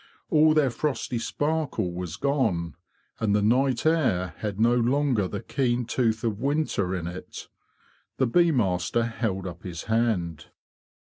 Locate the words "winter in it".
6.41-7.47